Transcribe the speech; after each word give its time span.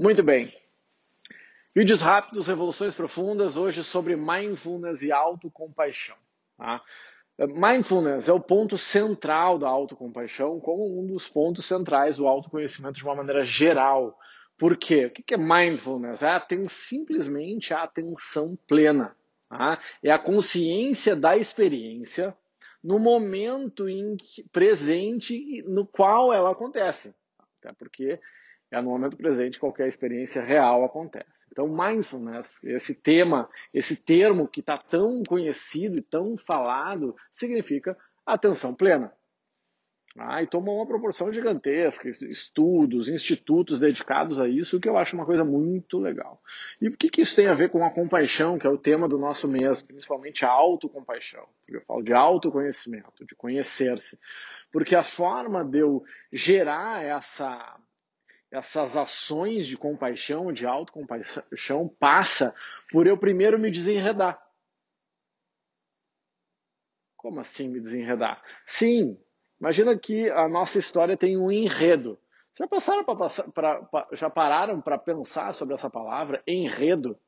Muito 0.00 0.22
bem. 0.22 0.50
Vídeos 1.76 2.00
rápidos, 2.00 2.46
revoluções 2.46 2.94
profundas, 2.94 3.58
hoje 3.58 3.84
sobre 3.84 4.16
mindfulness 4.16 5.02
e 5.02 5.12
autocompaixão. 5.12 6.16
Tá? 6.56 6.82
Mindfulness 7.38 8.26
é 8.26 8.32
o 8.32 8.40
ponto 8.40 8.78
central 8.78 9.58
da 9.58 9.68
autocompaixão, 9.68 10.58
como 10.58 10.98
um 10.98 11.06
dos 11.06 11.28
pontos 11.28 11.66
centrais 11.66 12.16
do 12.16 12.26
autoconhecimento 12.26 12.94
de 12.96 13.04
uma 13.04 13.14
maneira 13.14 13.44
geral. 13.44 14.18
Por 14.56 14.74
quê? 14.74 15.04
O 15.04 15.10
que 15.10 15.34
é 15.34 15.36
mindfulness? 15.36 16.22
É 16.22 16.40
simplesmente 16.66 17.74
a 17.74 17.82
atenção 17.82 18.58
plena. 18.66 19.14
Tá? 19.50 19.78
É 20.02 20.10
a 20.10 20.18
consciência 20.18 21.14
da 21.14 21.36
experiência 21.36 22.34
no 22.82 22.98
momento 22.98 23.86
em 23.86 24.16
que, 24.16 24.44
presente 24.44 25.62
no 25.66 25.86
qual 25.86 26.32
ela 26.32 26.52
acontece. 26.52 27.14
Até 27.60 27.74
porque 27.74 28.18
é 28.70 28.80
no 28.80 28.90
momento 28.90 29.16
presente 29.16 29.58
qualquer 29.58 29.88
experiência 29.88 30.42
real 30.42 30.84
acontece. 30.84 31.40
Então, 31.50 31.66
mindfulness, 31.68 32.62
esse 32.62 32.94
tema, 32.94 33.48
esse 33.74 33.96
termo 33.96 34.46
que 34.46 34.60
está 34.60 34.78
tão 34.78 35.22
conhecido 35.28 35.98
e 35.98 36.02
tão 36.02 36.36
falado, 36.36 37.16
significa 37.32 37.96
atenção 38.24 38.74
plena. 38.74 39.12
Ah, 40.18 40.42
e 40.42 40.46
tomou 40.46 40.76
uma 40.76 40.86
proporção 40.86 41.32
gigantesca, 41.32 42.08
estudos, 42.08 43.08
institutos 43.08 43.78
dedicados 43.78 44.40
a 44.40 44.48
isso, 44.48 44.76
o 44.76 44.80
que 44.80 44.88
eu 44.88 44.98
acho 44.98 45.14
uma 45.14 45.24
coisa 45.24 45.44
muito 45.44 46.00
legal. 46.00 46.42
E 46.80 46.88
o 46.88 46.96
que, 46.96 47.08
que 47.08 47.22
isso 47.22 47.36
tem 47.36 47.46
a 47.46 47.54
ver 47.54 47.70
com 47.70 47.84
a 47.84 47.94
compaixão, 47.94 48.58
que 48.58 48.66
é 48.66 48.70
o 48.70 48.78
tema 48.78 49.08
do 49.08 49.18
nosso 49.18 49.46
mês, 49.46 49.80
principalmente 49.80 50.44
a 50.44 50.50
autocompaixão? 50.50 51.46
Porque 51.60 51.76
eu 51.76 51.82
falo 51.82 52.02
de 52.02 52.12
autoconhecimento, 52.12 53.24
de 53.24 53.36
conhecer-se. 53.36 54.18
Porque 54.72 54.96
a 54.96 55.04
forma 55.04 55.64
de 55.64 55.78
eu 55.78 56.02
gerar 56.32 57.04
essa, 57.04 57.78
essas 58.50 58.96
ações 58.96 59.66
de 59.66 59.76
compaixão, 59.76 60.52
de 60.52 60.66
autocompaixão, 60.66 61.88
passa 61.88 62.54
por 62.90 63.06
eu 63.06 63.16
primeiro 63.16 63.58
me 63.58 63.70
desenredar. 63.70 64.42
Como 67.16 67.38
assim 67.40 67.68
me 67.68 67.80
desenredar? 67.80 68.42
Sim, 68.66 69.18
imagina 69.60 69.96
que 69.98 70.28
a 70.30 70.48
nossa 70.48 70.78
história 70.78 71.16
tem 71.16 71.36
um 71.36 71.50
enredo. 71.50 72.18
Já, 72.58 72.66
passaram 72.66 73.04
pra 73.04 74.08
já 74.12 74.28
pararam 74.28 74.80
para 74.80 74.98
pensar 74.98 75.54
sobre 75.54 75.74
essa 75.74 75.88
palavra, 75.88 76.42
enredo? 76.46 77.18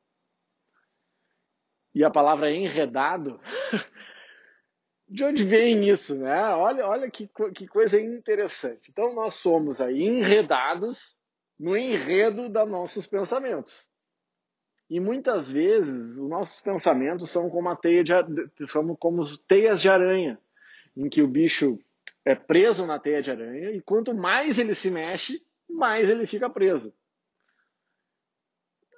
E 1.95 2.03
a 2.03 2.09
palavra 2.09 2.51
enredado? 2.51 3.39
de 5.13 5.23
onde 5.23 5.43
vem 5.43 5.87
isso, 5.87 6.15
né? 6.15 6.43
Olha, 6.55 6.87
olha 6.87 7.11
que, 7.11 7.29
que 7.53 7.67
coisa 7.67 8.01
interessante. 8.01 8.89
Então 8.89 9.13
nós 9.13 9.35
somos 9.35 9.79
aí 9.79 10.01
enredados 10.01 11.15
no 11.59 11.77
enredo 11.77 12.49
dos 12.49 12.67
nossos 12.67 13.05
pensamentos. 13.05 13.87
E 14.89 14.99
muitas 14.99 15.51
vezes 15.51 16.17
os 16.17 16.27
nossos 16.27 16.59
pensamentos 16.61 17.29
são 17.29 17.47
como 17.47 17.69
a 17.69 17.75
teia 17.75 18.03
de, 18.03 18.11
são 18.65 18.95
como 18.95 19.37
teias 19.37 19.79
de 19.79 19.87
aranha, 19.87 20.39
em 20.97 21.07
que 21.07 21.21
o 21.21 21.27
bicho 21.27 21.77
é 22.25 22.33
preso 22.33 22.83
na 22.87 22.97
teia 22.97 23.21
de 23.21 23.29
aranha 23.29 23.69
e 23.69 23.81
quanto 23.81 24.15
mais 24.15 24.57
ele 24.57 24.73
se 24.73 24.89
mexe, 24.89 25.45
mais 25.69 26.09
ele 26.09 26.25
fica 26.25 26.49
preso. 26.49 26.91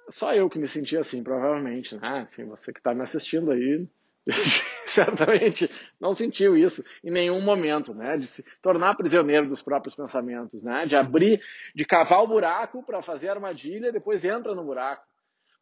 Só 0.08 0.32
eu 0.32 0.48
que 0.48 0.58
me 0.58 0.66
senti 0.66 0.96
assim, 0.96 1.22
provavelmente, 1.22 1.94
né? 1.94 2.20
Assim, 2.20 2.46
você 2.46 2.72
que 2.72 2.80
está 2.80 2.94
me 2.94 3.02
assistindo 3.02 3.50
aí, 3.50 3.86
certamente 4.86 5.70
não 6.00 6.12
sentiu 6.12 6.56
isso 6.56 6.84
em 7.02 7.10
nenhum 7.10 7.40
momento, 7.40 7.94
né? 7.94 8.16
De 8.16 8.26
se 8.26 8.44
tornar 8.60 8.96
prisioneiro 8.96 9.48
dos 9.48 9.62
próprios 9.62 9.94
pensamentos, 9.94 10.62
né? 10.62 10.86
De 10.86 10.96
abrir, 10.96 11.40
de 11.74 11.84
cavar 11.84 12.22
o 12.22 12.26
buraco 12.26 12.82
para 12.82 13.02
fazer 13.02 13.28
a 13.28 13.32
armadilha 13.32 13.88
e 13.88 13.92
depois 13.92 14.24
entra 14.24 14.54
no 14.54 14.64
buraco. 14.64 15.06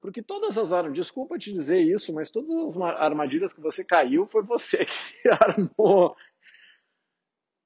Porque 0.01 0.23
todas 0.23 0.59
as 0.59 0.73
armadilhas, 0.73 1.07
desculpa 1.07 1.39
te 1.39 1.53
dizer 1.53 1.81
isso, 1.81 2.13
mas 2.15 2.31
todas 2.31 2.77
as 2.77 2.77
armadilhas 2.77 3.53
que 3.53 3.61
você 3.61 3.85
caiu 3.85 4.27
foi 4.27 4.43
você 4.43 4.85
que 4.87 5.29
armou. 5.29 6.17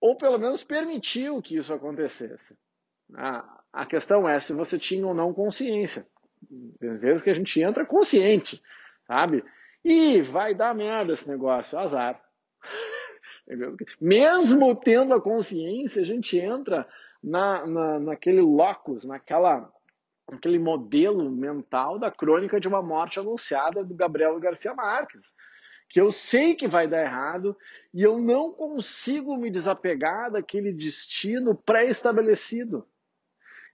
Ou 0.00 0.16
pelo 0.16 0.38
menos 0.38 0.62
permitiu 0.62 1.42
que 1.42 1.56
isso 1.56 1.72
acontecesse. 1.72 2.56
A 3.72 3.86
questão 3.86 4.28
é 4.28 4.38
se 4.38 4.52
você 4.52 4.78
tinha 4.78 5.06
ou 5.06 5.14
não 5.14 5.34
consciência. 5.34 6.06
Às 6.80 7.00
vezes 7.00 7.22
que 7.22 7.30
a 7.30 7.34
gente 7.34 7.60
entra 7.60 7.84
consciente, 7.84 8.62
sabe? 9.06 9.44
E 9.90 10.20
vai 10.20 10.54
dar 10.54 10.74
merda 10.74 11.14
esse 11.14 11.26
negócio, 11.26 11.78
azar. 11.78 12.22
Mesmo 13.98 14.76
tendo 14.76 15.14
a 15.14 15.20
consciência, 15.20 16.02
a 16.02 16.04
gente 16.04 16.38
entra 16.38 16.86
na, 17.24 17.66
na, 17.66 17.98
naquele 17.98 18.42
locus, 18.42 19.06
naquela, 19.06 19.72
naquele 20.30 20.58
modelo 20.58 21.30
mental 21.30 21.98
da 21.98 22.10
crônica 22.10 22.60
de 22.60 22.68
uma 22.68 22.82
morte 22.82 23.18
anunciada 23.18 23.82
do 23.82 23.94
Gabriel 23.94 24.38
Garcia 24.38 24.74
Marques. 24.74 25.22
Que 25.88 25.98
eu 25.98 26.12
sei 26.12 26.54
que 26.54 26.68
vai 26.68 26.86
dar 26.86 27.00
errado 27.00 27.56
e 27.94 28.02
eu 28.02 28.18
não 28.18 28.52
consigo 28.52 29.38
me 29.38 29.50
desapegar 29.50 30.30
daquele 30.30 30.70
destino 30.70 31.54
pré-estabelecido 31.54 32.86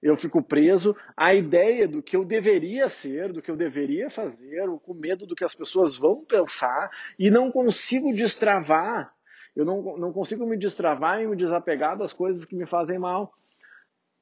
eu 0.04 0.18
fico 0.18 0.42
preso 0.42 0.94
à 1.16 1.34
ideia 1.34 1.88
do 1.88 2.02
que 2.02 2.14
eu 2.14 2.26
deveria 2.26 2.90
ser, 2.90 3.32
do 3.32 3.40
que 3.40 3.50
eu 3.50 3.56
deveria 3.56 4.10
fazer, 4.10 4.68
com 4.82 4.92
medo 4.92 5.26
do 5.26 5.34
que 5.34 5.42
as 5.42 5.54
pessoas 5.54 5.96
vão 5.96 6.22
pensar 6.22 6.90
e 7.18 7.30
não 7.30 7.50
consigo 7.50 8.12
destravar. 8.12 9.10
Eu 9.56 9.64
não, 9.64 9.96
não 9.96 10.12
consigo 10.12 10.46
me 10.46 10.58
destravar 10.58 11.22
e 11.22 11.26
me 11.26 11.34
desapegar 11.34 11.96
das 11.96 12.12
coisas 12.12 12.44
que 12.44 12.54
me 12.54 12.66
fazem 12.66 12.98
mal. 12.98 13.32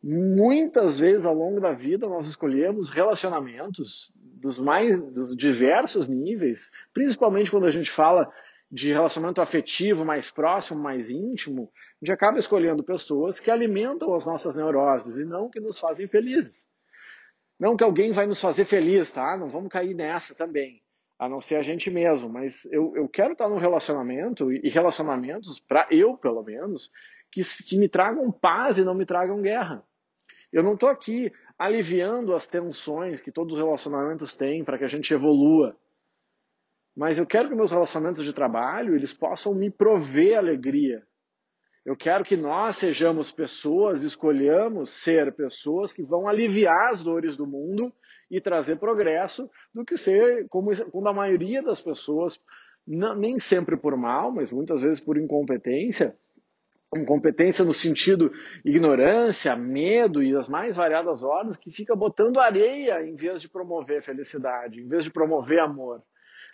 Muitas 0.01 1.01
vezes 1.01 1.27
ao 1.27 1.35
longo 1.35 1.61
da 1.61 1.73
vida 1.73 2.07
nós 2.09 2.29
escolhemos 2.29 2.89
relacionamentos 2.89 4.13
dos 4.15 4.61
mais 4.61 4.97
dos 5.13 5.37
diversos 5.37 6.07
níveis, 6.07 6.71
principalmente 6.95 7.51
quando 7.51 7.67
a 7.67 7.71
gente 7.73 7.91
fala 7.91 8.33
de 8.73 8.91
relacionamento 8.91 9.43
afetivo 9.43 10.03
mais 10.03 10.31
próximo, 10.31 10.81
mais 10.81 11.11
íntimo, 11.11 11.71
a 11.75 12.05
gente 12.05 12.15
acaba 12.15 12.39
escolhendo 12.39 12.83
pessoas 12.83 13.39
que 13.39 13.51
alimentam 13.51 14.15
as 14.15 14.25
nossas 14.25 14.55
neuroses 14.55 15.19
e 15.19 15.27
não 15.27 15.51
que 15.51 15.61
nos 15.61 15.79
fazem 15.79 16.09
felizes. 16.09 16.65
Não 17.61 17.77
que 17.77 17.85
alguém 17.85 18.13
vai 18.13 18.27
nos 18.27 18.41
fazer 18.41 18.65
feliz, 18.65 19.13
tá? 19.13 19.37
Não 19.37 19.51
vamos 19.51 19.69
cair 19.69 19.95
nessa 19.95 20.35
também, 20.35 20.83
a 21.19 21.29
não 21.29 21.39
ser 21.39 21.57
a 21.57 21.63
gente 21.63 21.91
mesmo. 21.91 22.31
Mas 22.31 22.65
eu, 22.73 22.97
eu 22.97 23.07
quero 23.07 23.35
estar 23.35 23.47
num 23.47 23.59
relacionamento 23.59 24.51
e 24.51 24.71
relacionamentos, 24.71 25.61
para 25.61 25.87
eu 25.91 26.17
pelo 26.17 26.43
menos, 26.43 26.91
que, 27.31 27.43
que 27.65 27.77
me 27.77 27.91
tragam 27.91 28.33
paz 28.33 28.79
e 28.79 28.85
não 28.85 28.95
me 28.95 29.05
tragam 29.05 29.43
guerra. 29.43 29.85
Eu 30.51 30.63
não 30.63 30.75
estou 30.75 30.89
aqui 30.89 31.31
aliviando 31.59 32.35
as 32.35 32.47
tensões 32.47 33.21
que 33.21 33.31
todos 33.31 33.53
os 33.53 33.63
relacionamentos 33.63 34.35
têm 34.35 34.65
para 34.65 34.79
que 34.79 34.85
a 34.85 34.89
gente 34.89 35.13
evolua. 35.13 35.77
Mas 36.97 37.19
eu 37.19 37.27
quero 37.27 37.49
que 37.49 37.55
meus 37.55 37.71
relacionamentos 37.71 38.25
de 38.25 38.33
trabalho 38.33 38.95
eles 38.95 39.13
possam 39.13 39.55
me 39.55 39.71
prover 39.71 40.37
alegria. 40.37 41.03
Eu 41.85 41.97
quero 41.97 42.25
que 42.25 42.37
nós 42.37 42.77
sejamos 42.77 43.33
pessoas, 43.33 44.05
escolhamos 44.05 44.91
ser 44.91 45.35
pessoas 45.35 45.93
que 45.93 46.03
vão 46.03 46.29
aliviar 46.29 46.91
as 46.91 47.03
dores 47.03 47.37
do 47.37 47.47
mundo 47.47 47.93
e 48.31 48.41
trazer 48.41 48.77
progresso, 48.77 49.51
do 49.75 49.85
que 49.85 49.97
ser 49.97 50.47
como 50.49 50.71
quando 50.91 51.09
a 51.09 51.13
maioria 51.13 51.61
das 51.61 51.81
pessoas, 51.81 52.41
não, 52.87 53.17
nem 53.17 53.41
sempre 53.41 53.77
por 53.77 53.97
mal, 53.97 54.31
mas 54.31 54.53
muitas 54.53 54.83
vezes 54.83 55.01
por 55.01 55.19
incompetência, 55.19 56.17
incompetência 56.95 57.65
no 57.65 57.73
sentido 57.73 58.31
ignorância, 58.65 59.57
medo 59.57 60.23
e 60.23 60.37
as 60.37 60.49
mais 60.49 60.77
variadas 60.77 61.23
ordens, 61.25 61.57
que 61.57 61.73
fica 61.73 61.97
botando 61.97 62.39
areia 62.39 63.03
em 63.03 63.17
vez 63.17 63.43
de 63.43 63.49
promover 63.49 64.03
felicidade, 64.03 64.81
em 64.81 64.87
vez 64.87 65.03
de 65.05 65.11
promover 65.11 65.59
amor. 65.59 66.01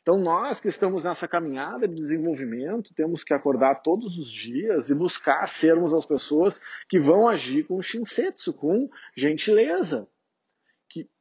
Então, 0.09 0.19
nós 0.19 0.59
que 0.59 0.69
estamos 0.69 1.05
nessa 1.05 1.29
caminhada 1.29 1.87
de 1.87 1.95
desenvolvimento, 1.95 2.95
temos 2.95 3.23
que 3.23 3.35
acordar 3.35 3.83
todos 3.83 4.17
os 4.17 4.33
dias 4.33 4.89
e 4.89 4.95
buscar 4.95 5.47
sermos 5.47 5.93
as 5.93 6.07
pessoas 6.07 6.63
que 6.89 6.99
vão 6.99 7.29
agir 7.29 7.65
com 7.65 7.83
shinsetsu, 7.83 8.55
com 8.55 8.89
gentileza. 9.15 10.09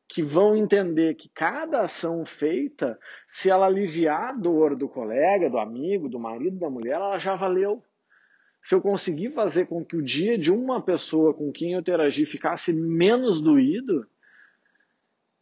Que, 0.07 0.23
vão 0.23 0.55
entender 0.55 1.15
que 1.15 1.27
cada 1.27 1.81
ação 1.81 2.25
feita, 2.25 2.97
se 3.27 3.49
ela 3.49 3.65
aliviar 3.65 4.29
a 4.29 4.31
dor 4.31 4.73
do 4.73 4.87
colega, 4.87 5.49
do 5.49 5.57
amigo, 5.57 6.07
do 6.07 6.17
marido, 6.17 6.57
da 6.57 6.69
mulher, 6.69 6.93
ela 6.93 7.17
já 7.17 7.35
valeu. 7.35 7.83
Se 8.63 8.73
eu 8.73 8.81
conseguir 8.81 9.31
fazer 9.31 9.65
com 9.65 9.83
que 9.83 9.97
o 9.97 10.01
dia 10.01 10.37
de 10.37 10.49
uma 10.49 10.81
pessoa 10.81 11.33
com 11.33 11.51
quem 11.51 11.73
eu 11.73 11.81
interagi 11.81 12.25
ficasse 12.25 12.71
menos 12.71 13.41
doído, 13.41 14.07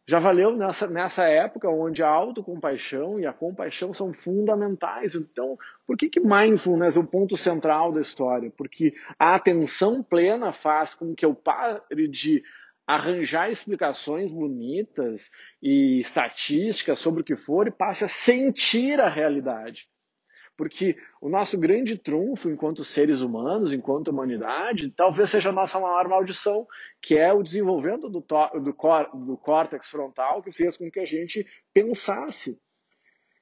já 0.08 0.20
valeu 0.20 0.56
nessa, 0.56 0.86
nessa 0.86 1.24
época 1.24 1.68
onde 1.68 2.02
a 2.02 2.08
autocompaixão 2.08 3.18
e 3.18 3.26
a 3.26 3.32
compaixão 3.32 3.92
são 3.92 4.12
fundamentais. 4.12 5.14
Então, 5.14 5.58
por 5.86 5.96
que, 5.96 6.08
que 6.08 6.20
mindfulness 6.20 6.96
é 6.96 7.00
o 7.00 7.06
ponto 7.06 7.36
central 7.36 7.92
da 7.92 8.00
história? 8.00 8.52
Porque 8.56 8.94
a 9.18 9.34
atenção 9.34 10.02
plena 10.02 10.52
faz 10.52 10.94
com 10.94 11.14
que 11.14 11.24
eu 11.26 11.34
pare 11.34 12.08
de 12.08 12.42
arranjar 12.86 13.50
explicações 13.50 14.30
bonitas 14.30 15.28
e 15.60 15.98
estatísticas 15.98 17.00
sobre 17.00 17.22
o 17.22 17.24
que 17.24 17.36
for 17.36 17.66
e 17.66 17.72
passe 17.72 18.04
a 18.04 18.08
sentir 18.08 19.00
a 19.00 19.08
realidade. 19.08 19.88
Porque 20.56 20.96
o 21.20 21.28
nosso 21.28 21.58
grande 21.58 21.98
trunfo 21.98 22.48
enquanto 22.48 22.82
seres 22.82 23.20
humanos, 23.20 23.72
enquanto 23.72 24.08
humanidade, 24.08 24.90
talvez 24.90 25.30
seja 25.30 25.50
a 25.50 25.52
nossa 25.52 25.78
maior 25.78 26.08
maldição, 26.08 26.66
que 27.02 27.16
é 27.16 27.32
o 27.32 27.42
desenvolvimento 27.42 28.08
do, 28.08 28.20
do, 28.20 29.24
do 29.26 29.36
córtex 29.36 29.88
frontal 29.88 30.42
que 30.42 30.50
fez 30.50 30.76
com 30.76 30.90
que 30.90 31.00
a 31.00 31.04
gente 31.04 31.46
pensasse. 31.74 32.58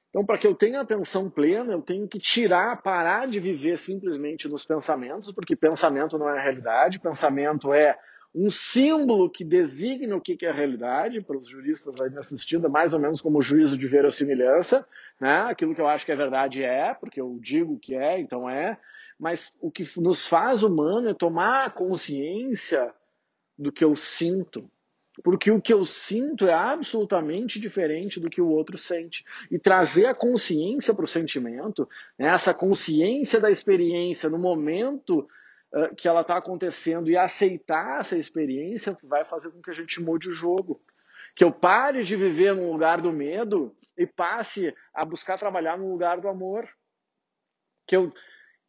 Então, 0.09 0.25
para 0.25 0.37
que 0.37 0.47
eu 0.47 0.55
tenha 0.55 0.79
atenção 0.79 1.29
plena, 1.29 1.73
eu 1.73 1.81
tenho 1.81 2.07
que 2.07 2.19
tirar, 2.19 2.81
parar 2.81 3.27
de 3.27 3.37
viver 3.37 3.77
simplesmente 3.77 4.47
nos 4.47 4.65
pensamentos, 4.65 5.29
porque 5.33 5.57
pensamento 5.57 6.17
não 6.17 6.29
é 6.29 6.41
realidade, 6.41 7.01
pensamento 7.01 7.73
é 7.73 7.97
um 8.35 8.49
símbolo 8.49 9.29
que 9.29 9.45
designa 9.45 10.17
o 10.17 10.21
que 10.21 10.45
é 10.45 10.49
a 10.49 10.53
realidade, 10.53 11.21
para 11.21 11.37
os 11.37 11.47
juristas 11.47 11.99
aí 12.01 12.09
me 12.09 12.17
assistindo, 12.17 12.69
mais 12.69 12.93
ou 12.93 12.99
menos 12.99 13.21
como 13.21 13.39
o 13.39 13.41
juízo 13.41 13.77
de 13.77 13.87
verossimilhança, 13.87 14.85
né? 15.19 15.39
aquilo 15.43 15.73
que 15.73 15.79
eu 15.79 15.87
acho 15.87 16.05
que 16.05 16.11
é 16.11 16.15
verdade 16.17 16.61
é, 16.61 16.93
porque 16.93 17.21
eu 17.21 17.39
digo 17.41 17.79
que 17.79 17.95
é, 17.95 18.19
então 18.19 18.49
é, 18.49 18.77
mas 19.17 19.53
o 19.61 19.71
que 19.71 19.89
nos 19.97 20.27
faz 20.27 20.63
humano 20.63 21.07
é 21.07 21.13
tomar 21.13 21.73
consciência 21.73 22.93
do 23.57 23.71
que 23.71 23.85
eu 23.85 23.95
sinto, 23.95 24.69
porque 25.23 25.49
o 25.49 25.61
que 25.61 25.71
eu 25.71 25.85
sinto 25.85 26.45
é 26.45 26.53
absolutamente 26.53 27.57
diferente 27.57 28.19
do 28.19 28.29
que 28.29 28.41
o 28.41 28.49
outro 28.49 28.77
sente. 28.77 29.23
E 29.49 29.57
trazer 29.57 30.07
a 30.07 30.13
consciência 30.13 30.93
para 30.93 31.05
o 31.05 31.07
sentimento, 31.07 31.87
né? 32.19 32.27
essa 32.27 32.53
consciência 32.53 33.39
da 33.39 33.49
experiência 33.49 34.29
no 34.29 34.37
momento 34.37 35.25
que 35.97 36.07
ela 36.07 36.21
está 36.21 36.37
acontecendo 36.37 37.09
e 37.09 37.17
aceitar 37.17 37.99
essa 37.99 38.17
experiência 38.17 38.95
que 38.95 39.05
vai 39.05 39.25
fazer 39.25 39.51
com 39.51 39.61
que 39.61 39.71
a 39.71 39.73
gente 39.73 40.01
mude 40.01 40.29
o 40.29 40.33
jogo. 40.33 40.81
Que 41.35 41.43
eu 41.43 41.51
pare 41.51 42.03
de 42.03 42.15
viver 42.15 42.55
num 42.55 42.71
lugar 42.71 43.01
do 43.01 43.11
medo 43.11 43.75
e 43.97 44.07
passe 44.07 44.73
a 44.93 45.05
buscar 45.05 45.37
trabalhar 45.37 45.77
no 45.77 45.91
lugar 45.91 46.21
do 46.21 46.29
amor. 46.29 46.67
Que 47.85 47.97
eu, 47.97 48.13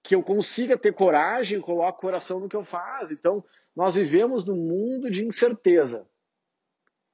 que 0.02 0.14
eu 0.14 0.22
consiga 0.22 0.76
ter 0.76 0.92
coragem 0.92 1.58
e 1.58 1.62
coloque 1.62 1.98
o 1.98 2.00
coração 2.00 2.40
no 2.40 2.48
que 2.48 2.56
eu 2.56 2.64
faço. 2.64 3.12
Então, 3.12 3.44
nós 3.74 3.94
vivemos 3.94 4.44
num 4.44 4.56
mundo 4.56 5.08
de 5.08 5.24
incerteza. 5.24 6.08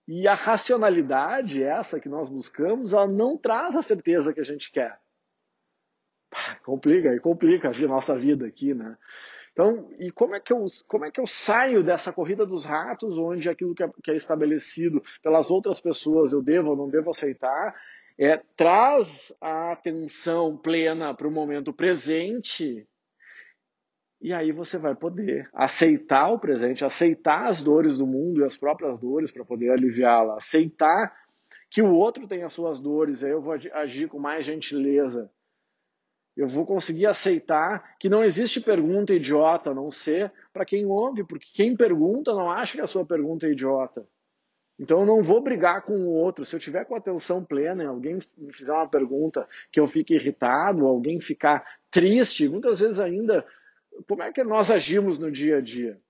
E 0.08 0.26
a 0.26 0.34
racionalidade, 0.34 1.62
essa 1.62 2.00
que 2.00 2.08
nós 2.08 2.28
buscamos, 2.28 2.92
ela 2.92 3.06
não 3.06 3.36
traz 3.36 3.76
a 3.76 3.82
certeza 3.82 4.32
que 4.32 4.40
a 4.40 4.44
gente 4.44 4.70
quer. 4.72 4.98
complica, 6.64 7.20
complica 7.20 7.68
a 7.68 7.88
nossa 7.88 8.18
vida 8.18 8.46
aqui, 8.46 8.72
né? 8.74 8.96
Então, 9.52 9.90
e 9.98 10.10
como 10.10 10.34
é 10.34 10.40
que 10.40 10.52
eu, 10.52 10.64
como 10.88 11.04
é 11.04 11.10
que 11.10 11.20
eu 11.20 11.26
saio 11.26 11.84
dessa 11.84 12.12
corrida 12.12 12.46
dos 12.46 12.64
ratos, 12.64 13.18
onde 13.18 13.50
aquilo 13.50 13.74
que 13.74 13.82
é, 13.82 13.90
que 14.02 14.10
é 14.10 14.16
estabelecido 14.16 15.02
pelas 15.22 15.50
outras 15.50 15.80
pessoas 15.80 16.32
eu 16.32 16.42
devo 16.42 16.70
ou 16.70 16.76
não 16.76 16.88
devo 16.88 17.10
aceitar, 17.10 17.74
é, 18.18 18.38
traz 18.56 19.32
a 19.40 19.72
atenção 19.72 20.56
plena 20.56 21.14
para 21.14 21.28
o 21.28 21.30
momento 21.30 21.72
presente, 21.72 22.86
e 24.22 24.32
aí 24.32 24.52
você 24.52 24.78
vai 24.78 24.94
poder 24.94 25.50
aceitar 25.52 26.30
o 26.30 26.38
presente, 26.38 26.84
aceitar 26.84 27.46
as 27.46 27.62
dores 27.62 27.98
do 27.98 28.06
mundo 28.06 28.40
e 28.40 28.44
as 28.44 28.56
próprias 28.56 28.98
dores 28.98 29.30
para 29.30 29.44
poder 29.44 29.70
aliviá-la, 29.70 30.36
aceitar 30.36 31.14
que 31.68 31.82
o 31.82 31.92
outro 31.92 32.26
tem 32.26 32.42
as 32.42 32.52
suas 32.52 32.78
dores, 32.78 33.22
aí 33.24 33.30
eu 33.30 33.42
vou 33.42 33.54
agir 33.72 34.08
com 34.08 34.18
mais 34.18 34.46
gentileza 34.46 35.30
eu 36.36 36.48
vou 36.48 36.64
conseguir 36.64 37.06
aceitar 37.06 37.96
que 37.98 38.08
não 38.08 38.24
existe 38.24 38.60
pergunta 38.60 39.14
idiota, 39.14 39.70
a 39.70 39.74
não 39.74 39.90
ser 39.90 40.32
para 40.52 40.64
quem 40.64 40.86
ouve, 40.86 41.24
porque 41.24 41.46
quem 41.52 41.76
pergunta 41.76 42.32
não 42.32 42.50
acha 42.50 42.74
que 42.74 42.80
a 42.80 42.86
sua 42.86 43.04
pergunta 43.04 43.46
é 43.46 43.52
idiota. 43.52 44.06
Então 44.78 45.00
eu 45.00 45.06
não 45.06 45.22
vou 45.22 45.40
brigar 45.40 45.82
com 45.82 45.94
o 45.94 46.08
outro. 46.08 46.44
Se 46.44 46.56
eu 46.56 46.60
tiver 46.60 46.84
com 46.84 46.96
atenção 46.96 47.44
plena 47.44 47.86
alguém 47.86 48.18
me 48.36 48.52
fizer 48.52 48.72
uma 48.72 48.88
pergunta 48.88 49.46
que 49.70 49.78
eu 49.78 49.86
fique 49.86 50.14
irritado, 50.14 50.86
alguém 50.86 51.20
ficar 51.20 51.64
triste, 51.90 52.48
muitas 52.48 52.80
vezes 52.80 52.98
ainda, 52.98 53.46
como 54.08 54.22
é 54.22 54.32
que 54.32 54.42
nós 54.42 54.70
agimos 54.70 55.18
no 55.18 55.30
dia 55.30 55.58
a 55.58 55.60
dia? 55.60 56.00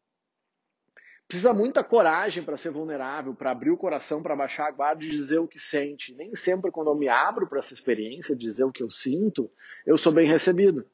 Precisa 1.33 1.55
muita 1.55 1.83
coragem 1.83 2.45
para 2.45 2.59
ser 2.59 2.71
vulnerável, 2.71 3.35
para 3.35 3.51
abrir 3.51 3.71
o 3.71 3.77
coração, 3.77 4.23
para 4.23 4.37
baixar 4.37 4.69
a 4.69 4.71
guarda 4.71 5.03
e 5.03 5.09
dizer 5.09 5.39
o 5.39 5.49
que 5.49 5.59
sente. 5.59 6.15
Nem 6.15 6.37
sempre, 6.37 6.71
quando 6.71 6.91
eu 6.91 6.95
me 6.95 7.09
abro 7.09 7.47
para 7.47 7.59
essa 7.59 7.73
experiência, 7.73 8.37
dizer 8.37 8.65
o 8.65 8.71
que 8.71 8.83
eu 8.83 8.91
sinto, 8.91 9.51
eu 9.87 9.97
sou 9.97 10.13
bem 10.13 10.27
recebido. 10.27 10.87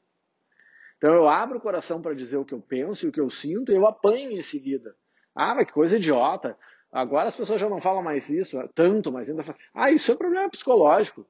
Então 0.95 1.13
eu 1.13 1.27
abro 1.27 1.57
o 1.57 1.61
coração 1.61 2.01
para 2.01 2.15
dizer 2.15 2.37
o 2.37 2.45
que 2.45 2.53
eu 2.53 2.61
penso 2.61 3.05
e 3.05 3.09
o 3.09 3.11
que 3.11 3.19
eu 3.19 3.29
sinto 3.29 3.73
e 3.73 3.75
eu 3.75 3.85
apanho 3.85 4.31
em 4.31 4.41
seguida. 4.41 4.95
Ah, 5.35 5.53
mas 5.55 5.65
que 5.67 5.73
coisa 5.73 5.97
idiota. 5.97 6.57
Agora 6.89 7.27
as 7.27 7.35
pessoas 7.35 7.59
já 7.59 7.67
não 7.67 7.81
falam 7.81 8.01
mais 8.01 8.29
isso, 8.29 8.57
tanto, 8.73 9.11
mas 9.11 9.29
ainda 9.29 9.43
falam. 9.43 9.59
Ah, 9.73 9.91
isso 9.91 10.09
é 10.09 10.15
problema 10.15 10.49
psicológico. 10.49 11.27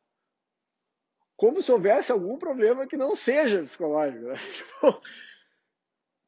Como 1.35 1.63
se 1.63 1.71
houvesse 1.71 2.11
algum 2.11 2.37
problema 2.37 2.85
que 2.85 2.95
não 2.95 3.15
seja 3.15 3.63
psicológico. 3.63 4.27
Tipo, 4.53 5.01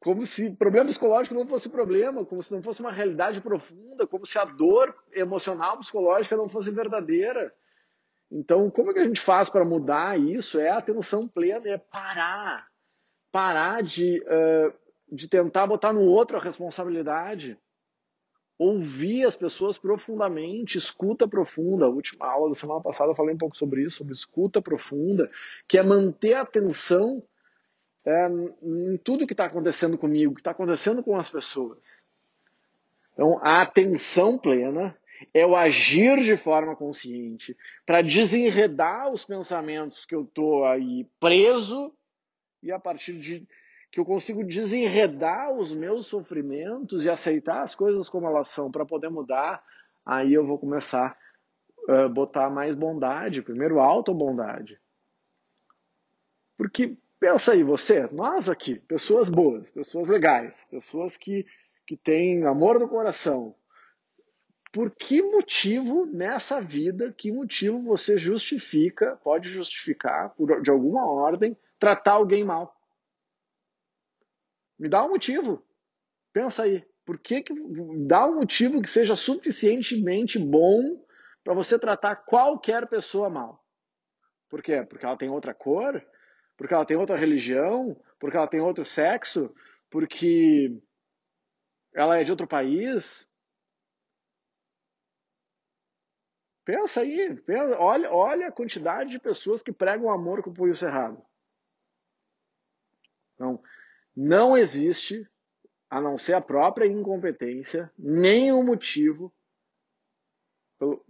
como 0.02 0.26
se 0.26 0.50
problema 0.50 0.86
psicológico 0.86 1.34
não 1.34 1.46
fosse 1.46 1.68
problema, 1.68 2.24
como 2.24 2.42
se 2.42 2.52
não 2.52 2.60
fosse 2.60 2.80
uma 2.80 2.90
realidade 2.90 3.40
profunda, 3.40 4.04
como 4.04 4.26
se 4.26 4.36
a 4.36 4.44
dor 4.44 4.92
emocional 5.12 5.78
psicológica 5.78 6.36
não 6.36 6.48
fosse 6.48 6.72
verdadeira. 6.72 7.54
Então, 8.28 8.68
como 8.68 8.90
é 8.90 8.94
que 8.94 8.98
a 8.98 9.04
gente 9.04 9.20
faz 9.20 9.48
para 9.48 9.64
mudar 9.64 10.18
isso? 10.18 10.58
É 10.58 10.70
atenção 10.70 11.28
plena, 11.28 11.68
é 11.68 11.78
parar. 11.78 12.66
Parar 13.30 13.80
de, 13.84 14.20
uh, 14.22 14.74
de 15.10 15.28
tentar 15.28 15.68
botar 15.68 15.92
no 15.92 16.02
outro 16.02 16.36
a 16.36 16.40
responsabilidade. 16.40 17.56
Ouvir 18.58 19.24
as 19.24 19.36
pessoas 19.36 19.78
profundamente, 19.78 20.78
escuta 20.78 21.28
profunda. 21.28 21.84
A 21.84 21.88
última 21.88 22.26
aula 22.26 22.48
da 22.48 22.56
semana 22.56 22.80
passada 22.80 23.12
eu 23.12 23.16
falei 23.16 23.36
um 23.36 23.38
pouco 23.38 23.56
sobre 23.56 23.84
isso, 23.84 23.98
sobre 23.98 24.14
escuta 24.14 24.60
profunda, 24.60 25.30
que 25.68 25.78
é 25.78 25.82
manter 25.82 26.34
a 26.34 26.40
atenção 26.40 27.22
é, 28.04 28.28
em 28.62 28.96
tudo 28.98 29.26
que 29.26 29.32
está 29.32 29.44
acontecendo 29.44 29.96
comigo, 29.96 30.34
que 30.34 30.40
está 30.40 30.50
acontecendo 30.50 31.02
com 31.02 31.16
as 31.16 31.30
pessoas. 31.30 31.78
Então, 33.12 33.38
a 33.42 33.62
atenção 33.62 34.38
plena 34.38 34.96
é 35.32 35.46
o 35.46 35.54
agir 35.54 36.20
de 36.20 36.36
forma 36.36 36.74
consciente 36.74 37.56
para 37.86 38.02
desenredar 38.02 39.10
os 39.10 39.24
pensamentos 39.24 40.04
que 40.04 40.14
eu 40.14 40.22
estou 40.22 40.64
aí 40.64 41.06
preso 41.20 41.92
e 42.62 42.72
a 42.72 42.78
partir 42.78 43.18
de 43.18 43.46
que 43.90 44.00
eu 44.00 44.04
consigo 44.04 44.42
desenredar 44.42 45.52
os 45.52 45.72
meus 45.72 46.06
sofrimentos 46.06 47.04
e 47.04 47.10
aceitar 47.10 47.62
as 47.62 47.74
coisas 47.74 48.08
como 48.08 48.26
elas 48.26 48.48
são 48.48 48.70
para 48.70 48.86
poder 48.86 49.10
mudar, 49.10 49.62
aí 50.04 50.32
eu 50.32 50.46
vou 50.46 50.58
começar 50.58 51.16
a 51.86 52.06
uh, 52.06 52.08
botar 52.08 52.48
mais 52.48 52.74
bondade, 52.74 53.42
primeiro 53.42 53.80
auto-bondade. 53.80 54.80
Porque 56.56 56.96
Pensa 57.22 57.52
aí, 57.52 57.62
você, 57.62 58.08
nós 58.08 58.48
aqui, 58.48 58.80
pessoas 58.80 59.28
boas, 59.28 59.70
pessoas 59.70 60.08
legais, 60.08 60.66
pessoas 60.68 61.16
que, 61.16 61.46
que 61.86 61.96
têm 61.96 62.44
amor 62.44 62.80
no 62.80 62.88
coração. 62.88 63.54
Por 64.72 64.90
que 64.90 65.22
motivo 65.22 66.04
nessa 66.04 66.60
vida, 66.60 67.12
que 67.12 67.30
motivo 67.30 67.80
você 67.80 68.18
justifica, 68.18 69.14
pode 69.22 69.50
justificar, 69.50 70.30
por, 70.30 70.60
de 70.62 70.68
alguma 70.68 71.08
ordem, 71.08 71.56
tratar 71.78 72.14
alguém 72.14 72.42
mal? 72.42 72.74
Me 74.76 74.88
dá 74.88 75.04
um 75.04 75.10
motivo. 75.10 75.64
Pensa 76.32 76.64
aí. 76.64 76.84
Por 77.04 77.20
que, 77.20 77.40
que 77.40 77.54
dá 78.04 78.26
um 78.26 78.34
motivo 78.34 78.82
que 78.82 78.90
seja 78.90 79.14
suficientemente 79.14 80.40
bom 80.40 81.00
para 81.44 81.54
você 81.54 81.78
tratar 81.78 82.16
qualquer 82.16 82.88
pessoa 82.88 83.30
mal? 83.30 83.64
Por 84.48 84.60
quê? 84.60 84.82
Porque 84.82 85.06
ela 85.06 85.16
tem 85.16 85.30
outra 85.30 85.54
cor? 85.54 86.04
Porque 86.62 86.74
ela 86.74 86.86
tem 86.86 86.96
outra 86.96 87.18
religião, 87.18 88.00
porque 88.20 88.36
ela 88.36 88.46
tem 88.46 88.60
outro 88.60 88.84
sexo, 88.84 89.52
porque 89.90 90.80
ela 91.92 92.20
é 92.20 92.22
de 92.22 92.30
outro 92.30 92.46
país. 92.46 93.28
Pensa 96.64 97.00
aí, 97.00 97.34
pensa, 97.40 97.76
olha, 97.80 98.08
olha 98.12 98.46
a 98.46 98.52
quantidade 98.52 99.10
de 99.10 99.18
pessoas 99.18 99.60
que 99.60 99.72
pregam 99.72 100.08
amor 100.08 100.40
com 100.40 100.50
o 100.50 100.54
punho 100.54 100.72
cerrado. 100.72 101.20
Então, 103.34 103.60
não 104.14 104.56
existe, 104.56 105.28
a 105.90 106.00
não 106.00 106.16
ser 106.16 106.34
a 106.34 106.40
própria 106.40 106.86
incompetência, 106.86 107.92
nenhum 107.98 108.64
motivo 108.64 109.34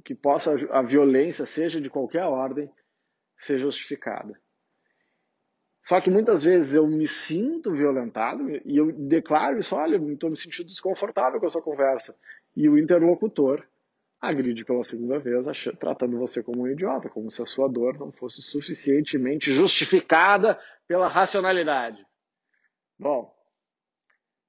que 0.02 0.14
possa 0.14 0.54
a 0.70 0.80
violência, 0.80 1.44
seja 1.44 1.78
de 1.78 1.90
qualquer 1.90 2.24
ordem, 2.24 2.72
ser 3.36 3.58
justificada. 3.58 4.40
Só 5.84 6.00
que 6.00 6.10
muitas 6.10 6.44
vezes 6.44 6.74
eu 6.74 6.86
me 6.86 7.08
sinto 7.08 7.72
violentado 7.72 8.48
e 8.64 8.76
eu 8.76 8.92
declaro 8.92 9.58
isso, 9.58 9.74
olha, 9.74 9.96
estou 10.12 10.30
me 10.30 10.36
sentindo 10.36 10.66
desconfortável 10.66 11.40
com 11.40 11.46
essa 11.46 11.60
conversa. 11.60 12.16
E 12.54 12.68
o 12.68 12.78
interlocutor 12.78 13.66
agride 14.20 14.64
pela 14.64 14.84
segunda 14.84 15.18
vez, 15.18 15.44
tratando 15.80 16.16
você 16.16 16.40
como 16.40 16.62
um 16.62 16.68
idiota, 16.68 17.08
como 17.08 17.28
se 17.30 17.42
a 17.42 17.46
sua 17.46 17.68
dor 17.68 17.98
não 17.98 18.12
fosse 18.12 18.40
suficientemente 18.40 19.52
justificada 19.52 20.60
pela 20.86 21.08
racionalidade. 21.08 22.06
Bom, 22.96 23.34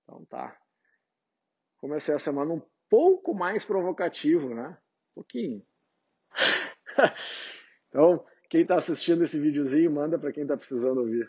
então 0.04 0.24
tá. 0.26 0.56
Comecei 1.78 2.14
a 2.14 2.20
semana 2.20 2.54
um 2.54 2.62
pouco 2.88 3.34
mais 3.34 3.66
provocativo, 3.66 4.54
né? 4.54 4.78
Um 5.12 5.16
pouquinho. 5.16 5.66
então, 7.90 8.24
quem 8.54 8.62
está 8.62 8.76
assistindo 8.76 9.24
esse 9.24 9.40
videozinho, 9.40 9.90
manda 9.90 10.20
para 10.20 10.32
quem 10.32 10.44
está 10.44 10.56
precisando 10.56 11.00
ouvir. 11.00 11.28